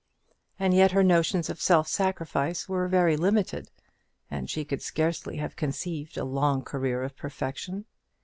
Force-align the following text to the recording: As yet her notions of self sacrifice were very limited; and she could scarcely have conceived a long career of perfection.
As 0.59 0.73
yet 0.73 0.93
her 0.93 1.03
notions 1.03 1.47
of 1.47 1.61
self 1.61 1.87
sacrifice 1.87 2.67
were 2.67 2.87
very 2.87 3.15
limited; 3.15 3.69
and 4.31 4.49
she 4.49 4.65
could 4.65 4.81
scarcely 4.81 5.37
have 5.37 5.55
conceived 5.55 6.17
a 6.17 6.25
long 6.25 6.63
career 6.63 7.03
of 7.03 7.15
perfection. 7.15 7.85